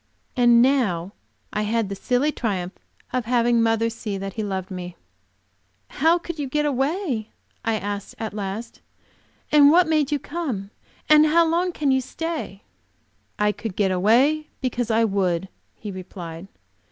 [0.35, 1.11] And now
[1.53, 2.71] I had the silly triumph
[3.13, 4.95] of having mother see that he loved me!
[5.89, 7.29] "How could you get away?"
[7.63, 8.81] I asked at last.
[9.51, 10.71] "And what made you come?
[11.07, 12.63] And how long can you stay?"
[13.37, 16.47] "I could get away because I would," he replied.